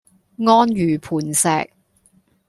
[0.39, 1.47] 安如磐石